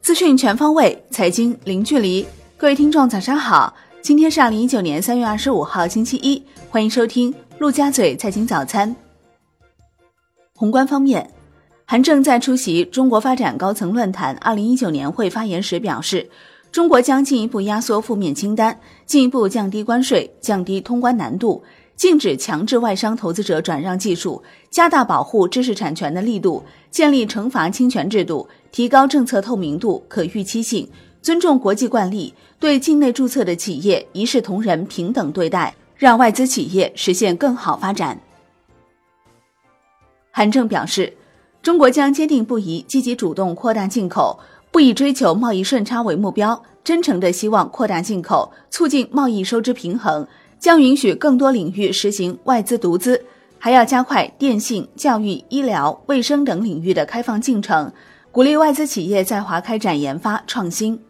[0.00, 2.26] 资讯全方位，财经零距离。
[2.56, 3.74] 各位听众，早上好！
[4.02, 6.42] 今天是二零一九年三月二十五号，星期一。
[6.70, 8.94] 欢迎收听陆家嘴财经早餐。
[10.54, 11.30] 宏观方面，
[11.84, 16.28] 韩正在出席中国发展高层论坛二零一九年会发言时表示，
[16.72, 21.62] 中国将进一步压缩负面清单，进一步降低关税，降低通关难度。
[21.98, 24.40] 禁止强制外商投资者转让技术，
[24.70, 30.88] 加大保护知识产权的力度，建立惩罚侵权制度，提高政策透明度、可预期性，
[31.20, 38.20] 尊重国际惯例，对境内注册的企业一视同仁、平等对待，让外资企业实现更好发展。
[40.30, 41.16] 韩正表示，
[41.60, 44.38] 中国将坚定不移、积极主动扩大进口，
[44.70, 50.24] 不以追求贸易顺差为目标，真诚的希望扩大进口，促进贸易收支平衡。
[50.58, 53.24] 将允许更多领域实行外资独资，
[53.58, 57.92] 还要加快电信、教育、医疗、卫生等领域的开放进程，
[58.32, 61.00] 鼓励外资企业在华开展研发创新。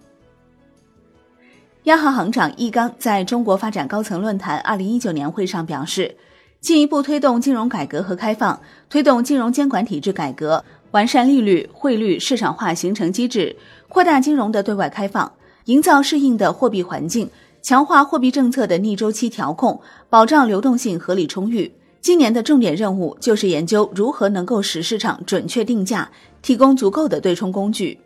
[1.84, 6.16] 央行行长易纲在中国发展高层论坛二零一九年会上表示，
[6.60, 13.56] 进一步推动金融改革和开放，推动金融监管体制改革，完善利率、汇率市场化形成机制，
[13.88, 15.32] 扩大金融的对外开放，
[15.64, 17.30] 营造适应的货币环境。
[17.62, 21.72] 强化货币政策的逆周期调控，保障流动性合理充裕。
[22.00, 27.98] 今年的重点任务就是研究如何能够使市场准确定价，提供足够的对冲工具。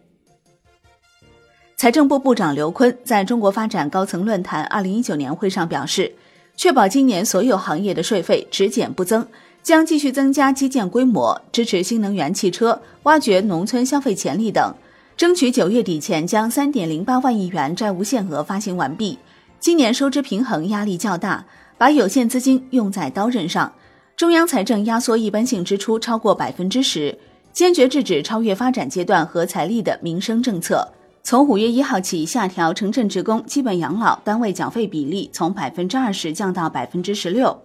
[1.77, 6.13] 财政部部长刘昆在中国发展高层论坛二零一九年会上表示，
[6.57, 9.27] 确保今年所有行业的税费只减不增，
[9.63, 14.75] 将继续增加基建规模，支持新能源汽车，挖掘农村消费潜力等，
[15.17, 19.19] 争取九月底前将三点零八万亿元债务限额发行完毕。
[19.63, 21.47] 今年收支平衡压力较大，
[21.79, 23.73] 把有限资金用在刀刃上。
[24.17, 27.17] 中央财政压缩一般性支出超过百分之十，
[27.53, 30.89] 坚决制止超越发展阶段和财力的民生政策。
[31.23, 37.57] 从五月一号起，下调城镇职工基本养老单位缴费比例，从百分之二十降到百分之十六。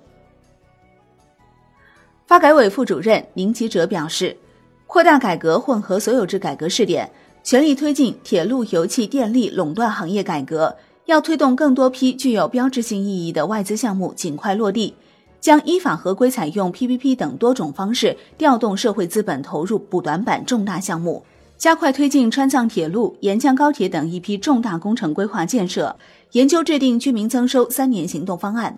[2.27, 4.37] 发改委副主任宁吉喆表示，
[4.85, 7.09] 扩大改革混合所有制改革试点，
[7.41, 10.77] 全力推进铁路、油气、电力垄断行业改革。
[11.07, 14.93] 要推动更多批具有标志性意义的外资项目尽快落地，
[15.39, 21.23] 将依法合规采用 PPP 等多种方式调动社会资本投入补短板重大项目，
[21.57, 25.95] 加快推进川藏铁路、沿江高铁等一批重大工程规划建设，
[26.33, 28.77] 研究制定居民增收三年行动方案。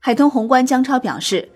[0.00, 1.48] 海通宏观姜超表示，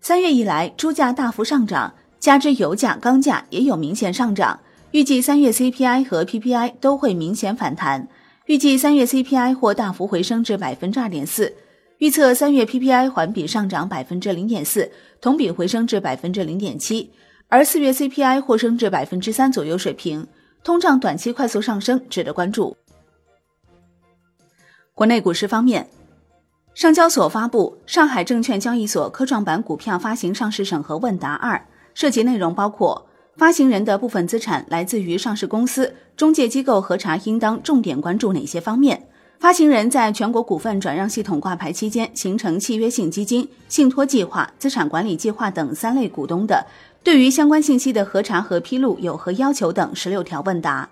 [0.00, 4.58] 三月以来猪价大幅上涨，加之油价、钢价也有明显上涨，
[4.92, 8.08] 预计三月 CPI 和 PPI 都会明显反弹。
[8.46, 11.54] 预计三月 CPI 或大幅回升至百分之二点四，
[11.98, 17.12] 预测三月 PPI 环比上涨百分之零点四，同比回升至百分之零点七，
[17.48, 20.26] 而四月 CPI 或升至百分之三左右水平。
[20.64, 22.76] 通胀短期快速上升值得关注。
[24.94, 25.88] 国内股市方面，
[26.74, 31.56] 上交所发布《上海证券交易所科创板股票发行上市审核问答二》，
[31.94, 33.06] 涉及内容包括。
[33.36, 39.06] 发行人的部分资产来自于上市公司，中介机构核查应当重点关注哪些方面？
[39.38, 46.64] 发行人在全国股份转让系统挂牌期间形成契约性基金、信托计划、资产管理计划等三类股东的，
[47.02, 50.88] 对于相关信息的核查和披露有何要求等十六条问答。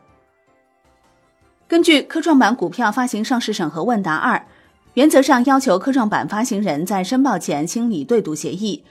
[1.68, 4.44] 根据科创板股票发行上市审核问答二，
[4.94, 8.82] 原则上要求科创板发行人在申报前清理对赌协议。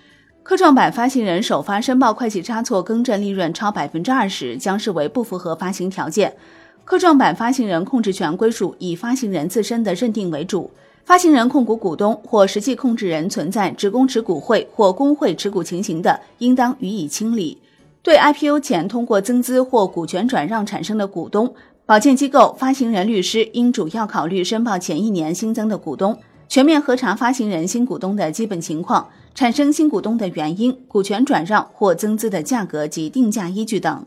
[0.42, 6.36] 科创板发行人首发申报会计差错更正利润超百分之二十，将视为不符合发行条件。
[6.84, 10.72] 科创板发行人控制权归属以发行人自身的认定为主，
[11.06, 17.60] 发行人控股股东或实际控制人存在职工持股会或工会持股情形的，应当予以清理。
[18.02, 21.54] 对 IPO 前通过增资或股权转让产生的股东，
[21.86, 26.18] 保荐机构、发行人律师应主要考虑申报前一年新增的股东。
[26.48, 34.06] 全面核查发行人新股东的基本情况、产生新股东的原因、股权转让或增资的价格及定价依据等。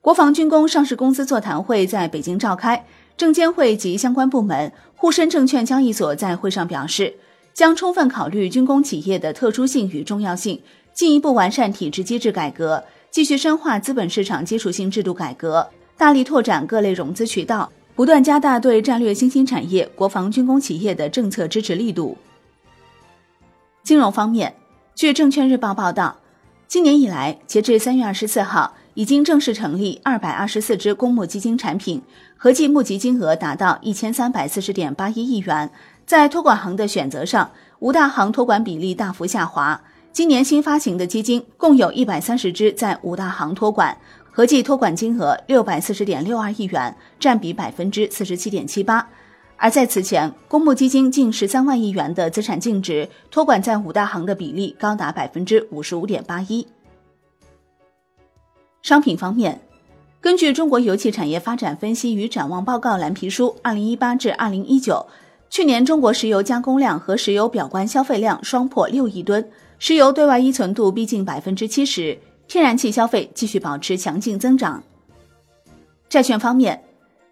[0.00, 2.84] 国防军工上市公司座谈会在北京召开，
[3.16, 7.14] 证监会及相关部门、沪深证券交易所在会上表示，
[7.52, 10.60] 将充分考虑军工企业的特殊性与重要性，
[10.94, 17.70] 进一步完善体制机制改革，继续深化资本市场基础性制度改革，大力拓展各类融资渠道。
[17.94, 22.16] 不断加大对战略新兴产业、国防军工企业的政策支持力度。
[23.82, 24.54] 金融方面，
[24.94, 26.16] 据证券日报报道，
[26.68, 32.02] 今年以来，截至三月二十四号，已经正式成立二百二十四只公募基金产品，
[32.36, 35.70] 合计募集金额达到一千三百四十点八一亿元。
[36.04, 39.80] 在托管行的选择上，五大行托管比例大幅下滑，
[40.12, 43.96] 今年新发行的基金共有一百三十只在五大行托管，
[44.30, 49.08] 合计托管金额六百四十点六二亿元，占比百分之四十七点七八。
[49.62, 56.66] 而在此前，公募基金近十三万亿元的资产净值托管在五大行的比例高达百分之五十五点八一。
[58.80, 59.60] 商品方面，
[60.18, 64.94] 根据《中国油气产业发展分析与展望报告蓝皮书（二零一八至二零一九）》，
[65.54, 69.46] 去年中国石油加工量和石油表观消费量双破六亿吨，
[69.78, 72.18] 石油对外依存度逼近百分之七十，
[72.48, 74.82] 天然气消费继续保持强劲增长。
[76.08, 76.82] 债券方面，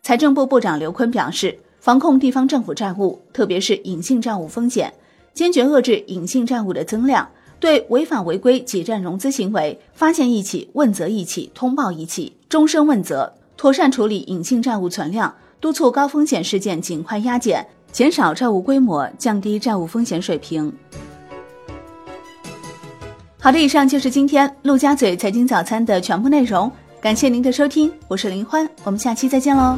[0.02, 1.58] 财政部部长刘昆表示。
[1.80, 4.92] 防控地方政府债务，特别是隐性债务风险，
[5.32, 7.28] 坚决遏制隐性债务的增量。
[7.60, 13.32] 对违法违规挤占融资行为，发现一起问责一起，通报一起，终身问责。
[13.56, 20.72] 妥善处理隐性债务存量，督促高风险事件尽快压减，减少债务规模，降低债务风险水平。
[23.40, 26.70] 好的，以上就是今天陆家嘴财经早餐的全部内容，
[27.00, 29.76] 感谢您的收听，我是林欢，我们下期再见喽。